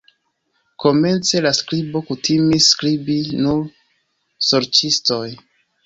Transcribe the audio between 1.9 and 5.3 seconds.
kutimis skribi nur sorĉistoj.